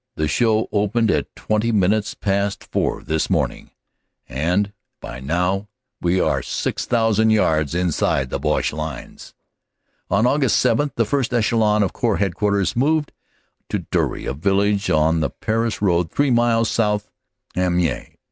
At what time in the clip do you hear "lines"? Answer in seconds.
8.73-9.35